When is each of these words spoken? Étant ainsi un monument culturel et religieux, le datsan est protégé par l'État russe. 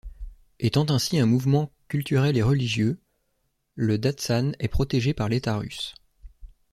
Étant 0.57 0.89
ainsi 0.89 1.19
un 1.19 1.27
monument 1.27 1.71
culturel 1.87 2.35
et 2.35 2.41
religieux, 2.41 2.99
le 3.75 3.99
datsan 3.99 4.53
est 4.57 4.67
protégé 4.67 5.13
par 5.13 5.29
l'État 5.29 5.55
russe. 5.57 5.93